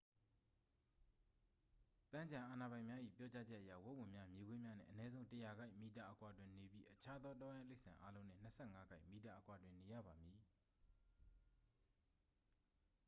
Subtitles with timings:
[2.11, 10.39] ပန်းခြံအာဏာပိုင်များ၏ပြောကြားချက်အရ၊ ဝက်ဝံများ၊ မြေခွေးများနှင့် အနည်းဆုံး ၁၀၀ ကိုက်/မီတာ အကွာတွင်နေပြီး အခြားသောတောရိုင်းတိရစ္ဆာန်အားလုံးနှင့် ၂၅ ကိုက်/မီတာအကွာတွင်နေရပါမည်။